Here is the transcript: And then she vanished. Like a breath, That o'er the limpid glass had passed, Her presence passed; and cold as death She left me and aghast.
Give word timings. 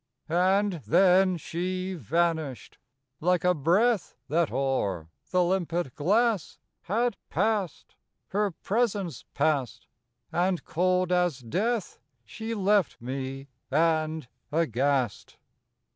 And 0.27 0.81
then 0.87 1.37
she 1.37 1.93
vanished. 1.93 2.79
Like 3.19 3.43
a 3.43 3.53
breath, 3.53 4.15
That 4.29 4.51
o'er 4.51 5.09
the 5.29 5.43
limpid 5.43 5.93
glass 5.93 6.57
had 6.81 7.17
passed, 7.29 7.93
Her 8.29 8.49
presence 8.49 9.25
passed; 9.35 9.85
and 10.31 10.63
cold 10.65 11.11
as 11.11 11.37
death 11.37 11.99
She 12.25 12.55
left 12.55 12.99
me 12.99 13.49
and 13.69 14.27
aghast. 14.51 15.37